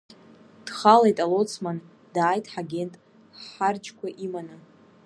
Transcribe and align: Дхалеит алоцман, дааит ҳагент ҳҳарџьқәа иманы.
Дхалеит 0.65 1.17
алоцман, 1.25 1.77
дааит 2.13 2.45
ҳагент 2.53 2.93
ҳҳарџьқәа 3.41 4.07
иманы. 4.25 4.55